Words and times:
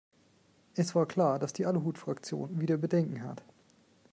Es 0.73 0.95
war 0.95 1.05
klar, 1.07 1.37
dass 1.37 1.53
die 1.53 1.67
Aluhutfraktion 1.67 2.59
wieder 2.59 2.77
Bedenken 2.77 3.21
hat. 3.21 3.43